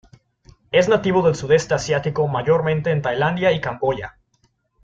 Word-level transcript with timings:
Es 0.71 0.89
nativo 0.89 1.21
del 1.21 1.35
Sudeste 1.35 1.75
Asiático 1.75 2.27
mayormente 2.27 2.89
en 2.89 3.03
Tailandia 3.03 3.51
y 3.51 3.61
Camboya. 3.61 4.17